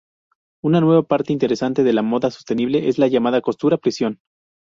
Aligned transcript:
Una 0.63 0.81
nueva 0.81 1.03
parte 1.03 1.31
interesante 1.31 1.83
de 1.83 1.93
la 1.93 2.01
moda 2.01 2.31
sostenible 2.31 2.87
es 2.89 2.97
la 2.97 3.07
llamada 3.07 3.39
costura 3.39 3.77
prisión. 3.77 4.17